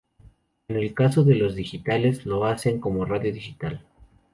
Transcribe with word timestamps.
En 0.67 0.77
el 0.77 0.95
caso 0.95 1.23
de 1.23 1.35
las 1.35 1.53
digitales, 1.53 2.25
lo 2.25 2.45
hacen 2.45 2.79
como 2.79 3.05
radio 3.05 3.31
digital. 3.31 3.85